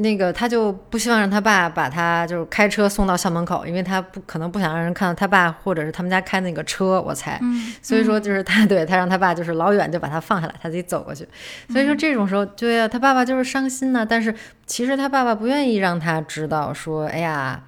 [0.01, 7.37] 那个他就不希望让他爸把他就是开车送到校门口，因为他不可能不想让人看到他爸或者是他们家开那个车，我猜。
[7.81, 11.27] 所以说就是他 对他让他爸就是老远就把他放下来，他自己走过去。
[11.69, 14.05] 所以说这种时候，对呀，他爸爸就是伤心呢。
[14.05, 14.33] 但是
[14.65, 17.61] 其实他爸爸不愿意让他知道说，哎呀，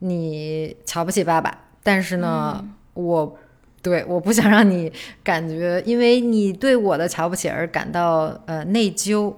[0.00, 1.56] 你瞧不起爸爸。
[1.82, 3.38] 但是呢，我
[3.80, 4.92] 对我不想让你
[5.24, 9.32] 感觉因为你对我的瞧不起而感到呃内疚。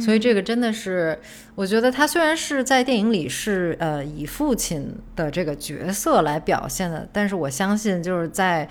[0.00, 1.18] 所以这个真的是，
[1.54, 8.68] 我觉得他虽然是在电影里是呃以父亲的这个角色来表现的，但是我相信就是在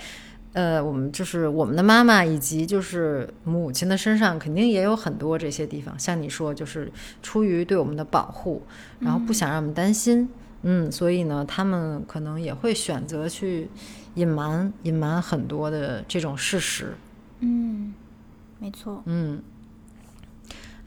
[0.54, 5.98] 呃我们就是我们的妈妈以及就是母亲的身上，肯定也有很多这些地方。
[5.98, 6.92] 像你说，就是
[7.22, 8.64] 出于对我们的保护，
[9.00, 10.28] 然后不想让我们担心，
[10.64, 13.70] 嗯，所以呢，他们可能也会选择去
[14.16, 16.96] 隐瞒隐瞒很多的这种事实。
[17.40, 17.94] 嗯，
[18.60, 19.02] 没错。
[19.06, 19.42] 嗯。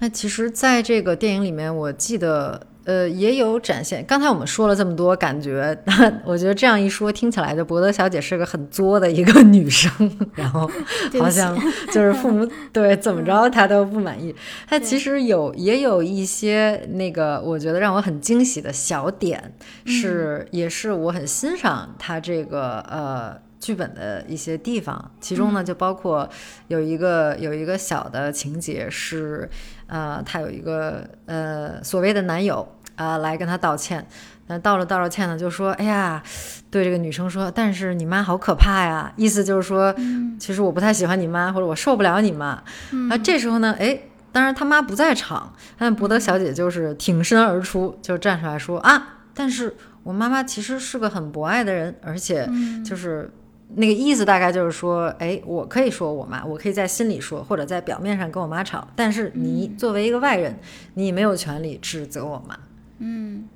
[0.00, 4.04] 那其实，在这个电影里面，我记得，呃，也有展现。
[4.06, 5.76] 刚才我们说了这么多，感觉，
[6.24, 9.90] 我觉得这样一说，听起来就伯德小姐是个很作的一个女生，
[10.36, 10.70] 然后
[11.18, 11.58] 好像
[11.92, 14.32] 就是父母 对怎么着她都不满意。
[14.68, 19.52] 她其实有也有一些那个，我觉得让我很惊喜的小点，
[19.84, 23.47] 是也是我很欣赏她这个呃。
[23.60, 26.28] 剧本的一些地方，其中呢就包括
[26.68, 29.48] 有一个有一个小的情节是，
[29.86, 34.06] 呃，她有一个呃所谓的男友啊来跟她道歉，
[34.46, 36.22] 那道了道了歉呢就说，哎呀，
[36.70, 39.92] 对这个女生说，但是你妈好可怕呀，意思就是说，
[40.38, 42.62] 其实我不太喜欢你妈，或者我受不了你妈。
[43.10, 43.98] 啊，这时候呢，哎，
[44.30, 52.48] 当然他妈不在场，但博德小姐就是挺身而出，就站出来说啊，但是我妈妈其实是个很博爱的人，而且
[52.84, 53.28] 就是。
[53.74, 60.58] 那个意思大概就是说，哎，我可以说我妈，我可以在心里说，或者在表面上跟我妈吵，但是你作为一个外人，
[60.94, 62.58] 你没有权利指责我妈。
[62.98, 63.46] 嗯，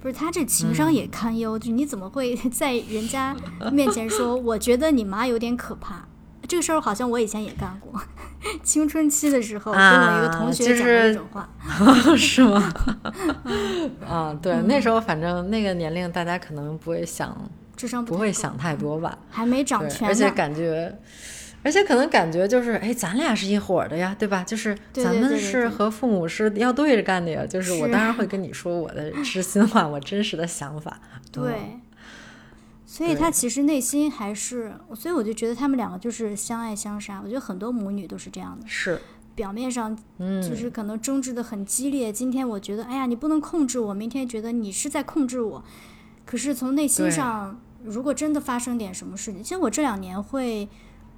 [0.00, 3.36] 不是，他这情商也堪忧，就你怎么会在人家
[3.70, 6.06] 面前说，我觉得你妈有点可怕？
[6.48, 8.00] 这个事儿好像我以前也干过，
[8.64, 11.48] 青春期的时候跟我一个同学讲这种话，
[12.16, 12.72] 是吗？
[14.08, 17.36] 啊，对，那时候反正那个年龄，大家可能不会想。
[17.80, 19.18] 智商不会想太多吧？
[19.30, 20.94] 还没长全，而且感觉，
[21.62, 24.44] 而且可能感觉就是，哎，咱俩是一伙的呀，对吧？
[24.44, 27.46] 就是咱们是和父母是要对着干的呀。
[27.46, 31.00] 就是我当然会跟你说我的 知心话，我真实的想法。
[31.32, 31.80] 对，
[32.84, 37.22] 所以他其实内心还是，所以我就觉得他们两个就是相爱相杀。
[37.24, 39.00] 我觉得很多母女都是这样的，是
[39.34, 42.12] 表面上就是可能争执的很激烈。
[42.12, 45.64] 今天我觉得，哎呀，你不能控制我；明天觉得你是在控制我。
[46.26, 47.58] 可是从内心上。
[47.84, 50.68] 如果真的发生点什么事情，其实我这两年会，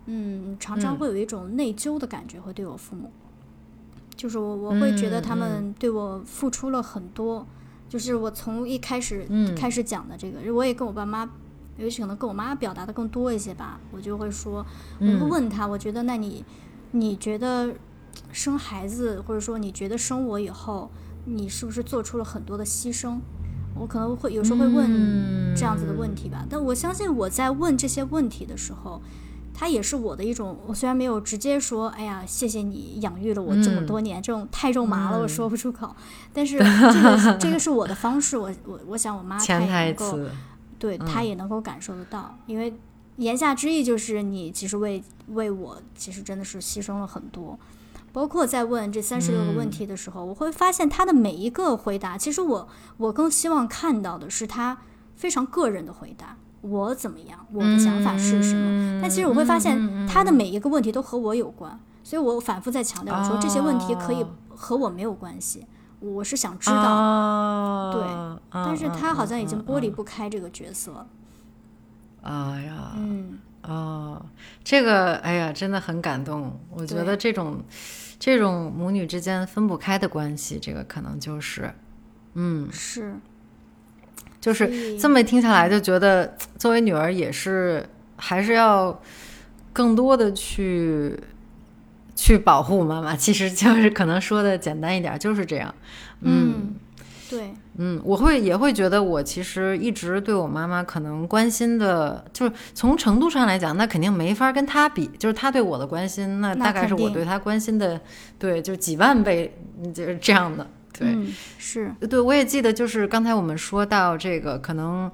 [0.06, 3.10] 嗯，常常会有一种内疚的感觉，会对我父母，
[4.14, 7.46] 就是我我会觉得他们对我付出了很多，
[7.88, 11.28] 就是我从一开始开始讲的这个，我也跟我爸妈，
[11.78, 14.64] 尤其可能跟我妈表达的更多一些吧，我就会说，
[15.00, 16.44] 我会问他，我觉得那你
[16.92, 17.74] 你觉得
[18.30, 20.90] 生孩子，或者说你觉得生我以后，
[21.24, 23.18] 你是不是做出了很多的牺牲？
[23.78, 29.00] 我可能会有时候会问这样子的问题吧，但我相信我在问这些问题的时候，
[29.54, 30.56] 它也是我的一种。
[30.66, 35.94] 我虽然没有直接说“哎呀，谢谢你养育了我这么多年”，这种太肉麻了，我说不出口。
[36.32, 40.18] 但是这个这个是我的方式，我我我想我妈她也能够，
[40.78, 42.72] 对她也能够感受得到，因为
[43.16, 47.58] 言下之意就是你其实为为我其实真的是牺牲了很多。
[48.12, 54.78] 包括在问这三十六个问题的时候，我会发现他的每一个回答，其实我我更希望看到的是他
[55.16, 56.36] 非常个人的回答。
[56.60, 57.44] 我怎么样？
[57.52, 59.00] 我的想法是什么？
[59.02, 65.66] 但其实我会发现他的每一个问题都和我有关，所以我反复在强调说这些问题可以和我没有关系。
[65.98, 68.02] 我是想知道，对，
[68.52, 71.06] 但是他好像已经剥离不开这个角色。
[72.22, 74.22] 哎呀，嗯，哦，
[74.62, 76.60] 这个，哎呀，真的很感动。
[76.70, 77.60] 我觉得这种。
[78.24, 81.74] 这种母女之间分不开的关系，这个可能就是，
[82.34, 83.16] 嗯，是，
[84.40, 89.02] 就是这么听下来，就觉得作为女儿也是还是要
[89.72, 91.18] 更多的去
[92.14, 93.16] 去保护妈妈。
[93.16, 95.74] 其实就是可能说的简单一点，就是这样，
[96.20, 96.76] 嗯。
[97.32, 107.98] 对，嗯，我会也会觉得，我其实一直对我妈妈可能关心的，就是从程度上来讲，那肯定没法跟她比，就是她对我的关心，那大概是我对她关心的，
[108.38, 109.56] 对，就几万倍，
[109.94, 110.66] 就是这样的，
[110.98, 111.16] 对，
[111.58, 111.90] 是。
[112.10, 115.10] 对，我也记得，就是刚才我们说到这个，可能。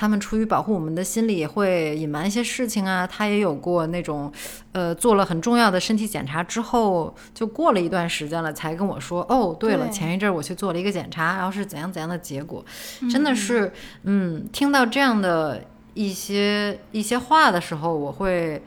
[0.00, 3.06] 他们出于保护我们的心理，也会隐瞒一些事情啊。
[3.06, 4.32] 他也有过那种，
[4.72, 12.64] 呃，做了很重要的身体检查之后，就过了一段时间了，才跟我说，哦，对了，前一阵我去做了一个检查，然后是怎样怎样的结果。
[13.10, 13.70] 真的是，
[14.04, 18.62] 嗯，听到这样的一些一些话的时候，我会。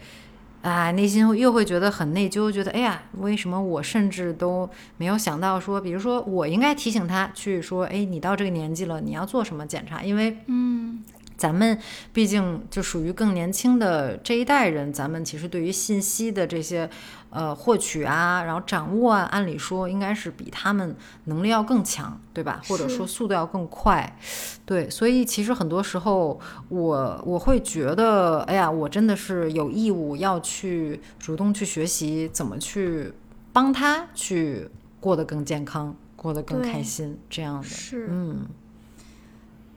[0.62, 10.02] 哎，内心又会觉得很内疚，觉得哎呀，为什么我甚至都没有想到说，比如说我应该提醒他去说，哎，你到这个年纪了，你要做什么检查？
[10.04, 11.04] 因为，嗯。
[11.44, 11.78] 咱们
[12.14, 16.90] 毕竟就属于更年轻的这一代人，咱们其实对于信息的这些
[17.32, 22.62] 呃获取啊，然后掌握啊，按理说应该是比他们能力要更强，对吧？
[22.66, 24.18] 或者说速度要更快，
[24.66, 24.90] 对。
[24.90, 26.40] 所以其实很多时候，
[26.70, 33.12] 我我会觉得，哎呀，我真的是有义务要去主动去学习怎么去
[33.52, 34.70] 帮他去
[35.02, 37.68] 过得更健康，过得更开心，这样的。
[37.68, 38.46] 是，嗯。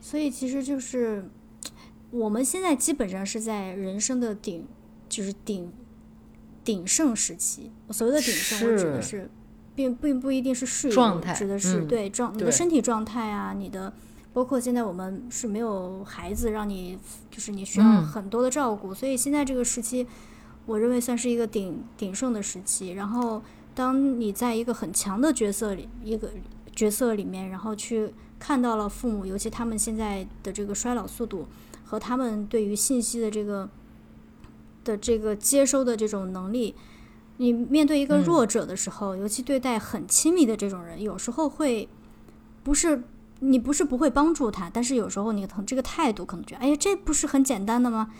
[0.01, 1.29] 所以其实就是。
[2.19, 4.67] 我们现在基本上是在人生的顶，
[5.09, 5.73] 就是顶
[6.65, 7.71] 鼎盛时期。
[7.91, 9.31] 所谓的鼎盛，我指的是，
[9.75, 13.93] 并并不一定是事业，指的是对状你的身体状态啊，你的
[14.33, 16.99] 包括现在我们是没有孩子，让你
[17.31, 20.07] 就是你需要很多的照顾，所以现在这个时期，
[20.65, 22.93] 我认为算是一个鼎鼎盛的时期。
[22.93, 23.43] 然后，
[23.75, 26.31] 当你在一个很强的角色里，一个
[26.75, 31.47] 角色里面，然后去看到了父母，尤其他们现在的这个衰老速度。
[31.87, 33.69] 和他们对于信息的这个
[34.85, 36.75] 的这个接收的这种能力，
[37.37, 41.89] 你面对一个弱者的时候，尤其对待很亲密的这种人，有时候会
[42.65, 43.05] 不是
[43.39, 48.11] 你不是不会帮助他，但是有时候你可能这个态度可能觉得，哎呀，这不是很简单的吗？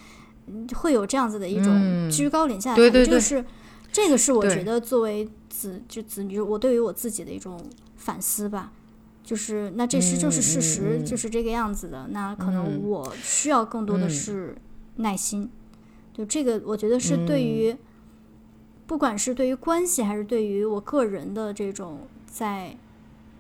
[0.77, 3.45] 会有这样子的一种居高临下的，这个是
[3.91, 7.61] 这个是我觉得作为子就子女，我对于我自己的一种
[7.97, 8.71] 反思吧。
[9.27, 12.07] 就是那这是就是事实，就是这个样子的。
[12.13, 14.57] 那可能我需要更多的是
[14.99, 15.51] 耐心。
[16.15, 17.77] 就这个，我觉得是对于，
[18.87, 22.77] 不管是对于关系，还是对于我个人的这种在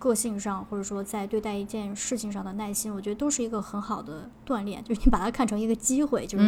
[0.01, 4.83] 个性上，或者说在对待一件事情上的耐心，我觉得都是一个很好的锻炼。
[4.83, 6.45] 就是你把它看成一个机会，就是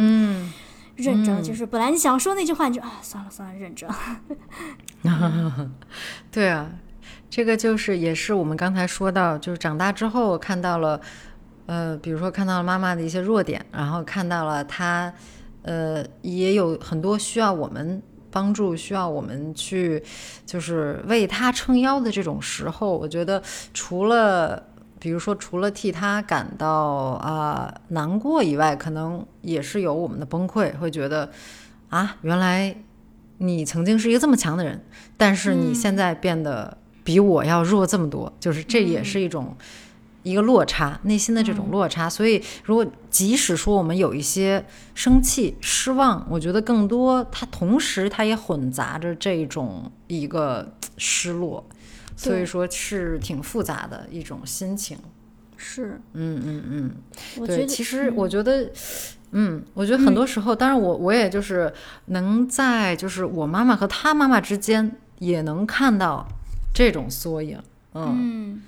[0.97, 1.41] 认真。
[1.41, 3.89] 就是本来你想说那句话，你就啊，算了算了，认真。
[6.29, 6.69] 对啊。
[7.29, 10.99] 这个就是也是我们刚才说到，就是长大之后看到了，
[11.67, 15.13] 呃，比如说看到了妈妈的一些弱点，然后看到了她，
[15.61, 18.01] 呃，也有很多需要我们
[18.31, 20.03] 帮助、需要我们去
[20.43, 23.41] 就是为她撑腰的这种时候，我觉得
[23.75, 24.63] 除了
[24.99, 31.29] 比如说除了替她感到啊难过以外，可能也是有我们的崩溃，会觉得
[31.89, 32.75] 啊，原来
[33.37, 34.83] 你曾经是一个这么强的人，
[35.15, 36.75] 但是你现在变得。
[37.03, 39.55] 比我要弱这么多，就是这也是一种
[40.23, 42.09] 一个落差，内心的这种落差。
[42.09, 51.65] 所以，如果即使说我们有一些生气、失望，我觉得更多它同时它也混杂着这种一个失落，
[52.15, 54.97] 所以说是挺复杂的一种心情。
[55.55, 56.63] 是，嗯嗯
[57.37, 58.69] 嗯，对，其实我觉得，
[59.31, 61.73] 嗯，我觉得很多时候，当然我我也就是
[62.07, 66.27] 能在就是我妈妈和她妈妈之间也能看到。
[66.79, 67.61] 这种缩影，
[67.93, 68.61] 嗯，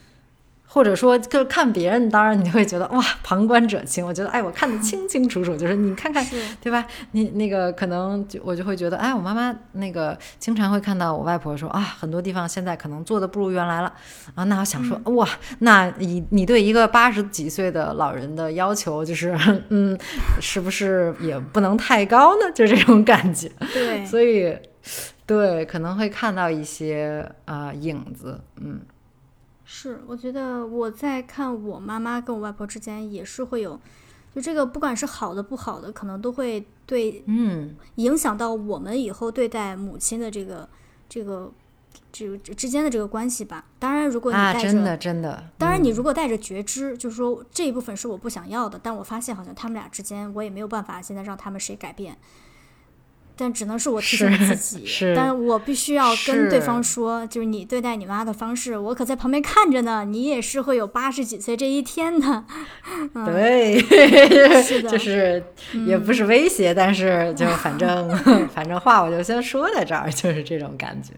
[0.67, 4.05] 或者说就是看别人，当然你会觉得哇，旁观者清。
[4.05, 6.25] 我觉得，哎，我看得清清楚楚，就是你看看，
[6.59, 6.85] 对吧？
[7.11, 13.93] 你那个可能就我就会觉得，哎，我妈妈那个经常会看到我外婆说啊，很多地方现在可能做的不如原来了
[14.35, 14.43] 啊。
[14.43, 15.25] 那我想说，哇，
[15.59, 19.33] 那你你对一个八十几岁的老人的要求，就是
[19.69, 19.97] 嗯，
[20.41, 22.51] 是不是也不能太高呢？
[22.53, 24.53] 就这种感觉，对，所以。
[25.31, 28.81] 对，可能会看到一些啊影子，嗯，
[29.63, 33.79] 是，我觉得我在看我妈妈跟我外婆之间也是会有，
[34.35, 40.67] 就这个不管是好的不好的，可能都会对，嗯，影响到我们以后对待母亲的这个
[41.07, 41.49] 这个
[42.11, 43.63] 这个之间的这个关系吧。
[43.79, 52.17] 当然，如果你带着真的真的，当然你如果带着觉知，就是说这一部分是我不想要的，但我发现好像他们俩之间我也没有办法现在让他们谁改变。
[53.41, 54.85] 但只能是我提醒自 己，
[55.15, 60.05] 但是我必须要跟对方说，就是你对待你妈的方式，我可在旁边看着呢。
[60.05, 62.43] 你也是会有八十几岁这一天的，
[63.25, 63.79] 对，
[64.61, 65.43] 是的就是
[65.87, 68.09] 也不是威胁，但是就反正
[68.53, 71.13] 反正话我就先说在这儿，就是这种感觉。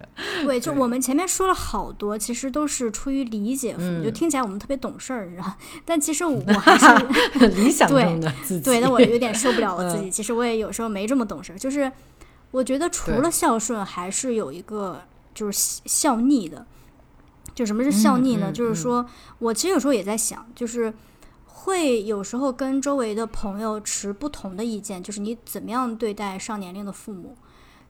[0.46, 5.54] 对，就我们前面说了好多，其实都是出于理解，就听起来我们特别懂事儿，你知道？
[5.84, 8.64] 但其实我还是理想中的自己。
[8.64, 10.10] 对，那我有点受不了我自己。
[10.10, 11.92] 其实我也有时候没这么懂事，就是。
[12.54, 15.02] 我觉得除了孝顺，还是有一个
[15.34, 16.66] 就是孝逆的。
[17.56, 18.52] 就什么是孝逆呢？
[18.52, 19.06] 就是说
[19.40, 20.94] 我其实有时候也在想，就是
[21.46, 27.36] 会有时候跟周围的朋友持不同的意见，就是你怎么样对待上年龄的父母。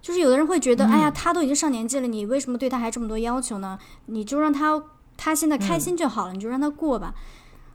[0.02, 3.80] 就是有的人会觉得，哎呀，他都已经上年纪了，你为什么对他还这么多要求呢？
[4.08, 4.84] 你就让他
[5.16, 7.14] 他现在开心就好了，你就让他过吧。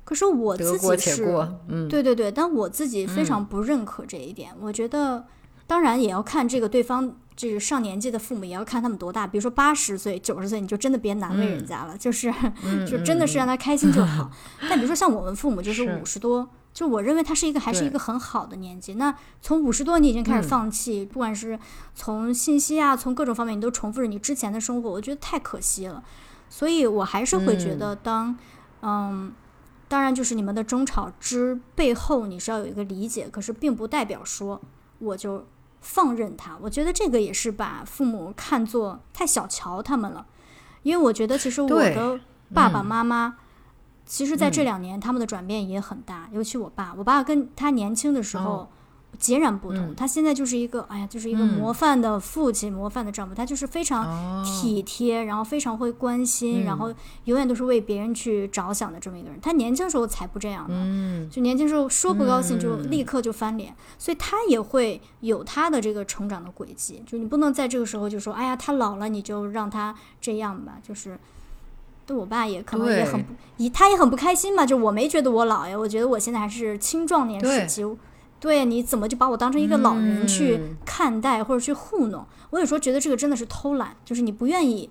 [0.04, 1.24] 可是我自己是，
[1.68, 4.54] 嗯，对对对，但我自己非常不认可这一点。
[4.60, 5.26] 我觉得，
[5.68, 7.14] 当然也要看这个对方。
[7.38, 12.34] 这个上年纪的父母也要看他们多大，比如说八十岁、九十岁，你就真的别难为人家了，就是
[12.84, 14.28] 就真的是让他开心就好。
[14.68, 18.94] 但比如说像我们父母，就是五十多，就我认为他是一个还是一个很好的年纪。
[18.94, 21.56] 那从五十多你已经开始放弃，不管是
[21.94, 26.02] 从信息啊，从各种方面你都重复着你之前的生活，我觉得太可惜了。
[26.50, 28.36] 所以我还是会觉得，当
[28.82, 29.32] 嗯，
[29.86, 34.60] 当然就是你们的争吵之背后，你是要有一个理解，可是并不代表说
[34.98, 35.46] 我就。
[35.80, 40.26] 放任他，我觉得这个也是把父母看作太小瞧他们了，
[40.82, 42.20] 因为我觉得其实我的
[42.54, 43.36] 爸爸妈妈，
[44.04, 48.70] 其实在这两年他们的转变也很大，尤其我爸，我爸跟他年轻的时候。
[49.18, 53.34] 截然不同，他现在就是一个，哎呀，就是一个模范的父亲，模范的丈夫。
[53.34, 56.94] 他就是非常体贴，然后非常会关心，然后
[57.24, 59.40] 永远都是为别人去着想的这么一个人。
[59.40, 67.02] 他年轻时候才不这样呢，就年轻时候说不高兴就立刻就翻脸，所以他也会有他的这个成长的轨迹。
[67.04, 70.74] 就你不能在这个时候就说，哎呀，他老了你就让他这样吧。
[70.80, 71.18] 就是
[72.06, 73.32] 对我爸也可能也很不，
[73.70, 74.64] 他也很不开心嘛。
[74.64, 77.84] 就我没觉得我老呀，我觉得我现在还是青壮年时期。
[78.40, 82.24] 对，你怎么就把我当成一个老人去看待或者去糊弄？
[82.50, 84.88] 我有时候觉得这个真的是偷懒，就是你不愿意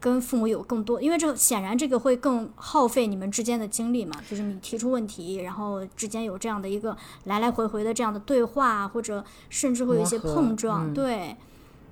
[0.00, 4.16] 跟父母有更多，因为这显然这个会更耗费你们之间的精力嘛。
[4.28, 10.94] 就是你提出问题，然后之间有这样的一个来来回回的这样的对话，或者甚至会有一些碰撞。
[10.94, 11.36] 对，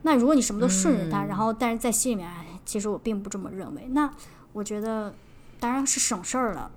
[0.03, 2.31] 那如果你什么都顺着他，然后但是在心里面，
[2.65, 3.87] 其实我并不这么认为。
[3.91, 4.11] 那
[4.55, 5.15] 我觉得
[5.61, 6.71] 当然是省事儿了。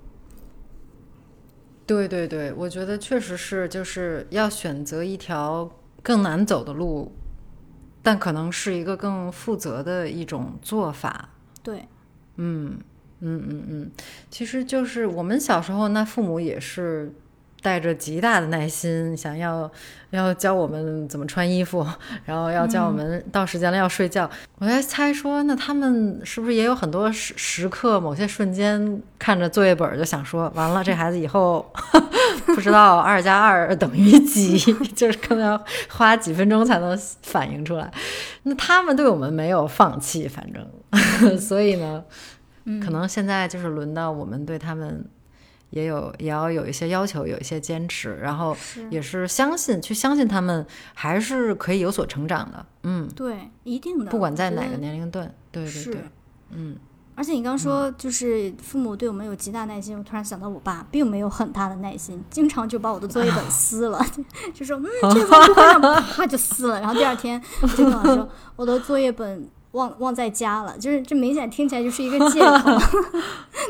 [1.89, 5.67] 对对对，我觉得确实是，就是要选择一条
[6.03, 7.11] 更难走的路，
[8.03, 11.29] 但可能是一个更负责的一种做法。
[11.63, 11.87] 对，
[12.35, 12.77] 嗯
[13.21, 13.91] 嗯嗯嗯，
[14.29, 17.11] 其实就是我们小时候，那父母也是。
[17.61, 19.69] 带着极大的耐心，想要
[20.11, 21.85] 要教我们怎么穿衣服，
[22.25, 24.29] 然后要教我们到时间了要睡觉。
[24.57, 31.71] 我在猜说，那他们是不是也有很多时时刻，某些瞬间看着作业本就想说，完了，这孩子以后
[32.47, 34.57] 不知道二加二 等于几，
[34.95, 37.91] 就是可能要花几分钟才能反应出来。
[38.43, 42.03] 那他们对我们没有放弃，反正，所以呢，
[42.83, 45.05] 可能现在就是轮到我们对他们。
[45.71, 48.55] 也有也要有一些要求，有一些坚持，然后
[48.89, 52.65] 也是相信，去相信他们还是可以有所成长的。
[52.83, 56.01] 嗯，对，一定的，不管在哪个年龄段，对对对，
[56.51, 56.75] 嗯。
[57.15, 64.01] 而且你刚说就是父母对我们有极大耐心，我突然想到我爸并没有很大的耐心，经常就把我的作业本 撕了，
[64.55, 67.41] 就说嗯， 这次不会让啪就撕了，然后第二天
[67.75, 72.77] 就跟我说我的作业本忘忘在家了，就是这明显听起来就是一个借口，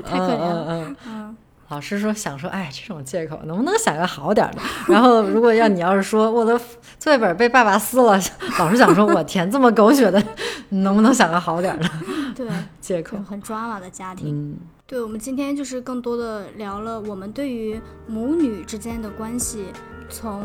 [0.06, 1.36] 太可怜了，嗯。
[1.70, 4.62] 老师说想说，哎，这种借口能不能想个好点的？
[4.88, 6.60] 然后如果要你要是说我的
[6.98, 8.20] 作业本被爸爸撕了，
[8.58, 10.22] 老师想说，我填，这么狗血的，
[10.70, 11.90] 能不能想个好点的？
[12.36, 12.48] 对，
[12.82, 14.36] 借口很抓马的家庭。
[14.36, 14.58] 嗯，
[14.88, 19.66] 对，我们今天就是更多的聊了我们对于母女之间的关系，
[20.10, 20.44] 从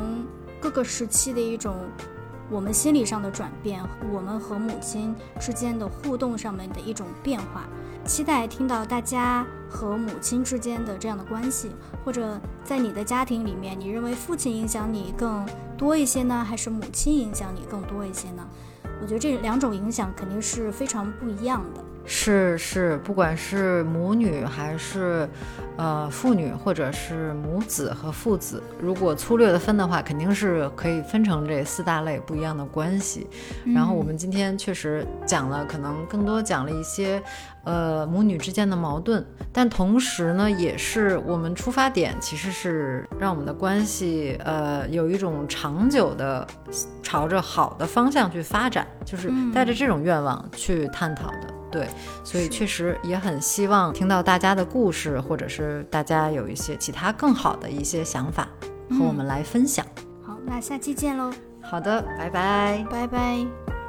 [0.61, 1.75] 各个时期的一种
[2.51, 7.67] 我们心理上的转变，我们和母亲之间的互动上面的一种变化。
[8.07, 11.71] 期待听到大家和母亲之间的这样的关系，
[12.05, 15.47] 或者在你的家庭里面，你认为父亲影响你更
[15.77, 18.47] 多一些呢，还是母亲影响你更多一些呢？
[19.01, 21.83] 我觉得这两种影响肯定是非常不一样的。
[22.07, 25.29] 是是，不管是母女还是，
[25.77, 33.27] 呃，父女，或者是母子和父子，如果粗略的分的话，肯定是可以分成这四大类不一样的关系。
[33.75, 37.23] 然后我们今天确实讲了，可能更多讲了一些，
[37.65, 46.47] 呃，母女之间的矛盾，但同时呢，也是我们出发点其实是让我们的关系，呃，有一种长久的
[47.03, 51.55] 朝着好的方向去发展，就是带着这种愿望去探讨的。
[51.75, 51.89] 对，
[52.23, 58.47] 所以确实也很希望听到大家的故事，或者是大家有一些其他更好的一些想法
[58.91, 59.85] 和我们来分享。
[60.23, 61.33] 好，那下期见喽。
[61.61, 63.84] 好的，拜拜，拜拜。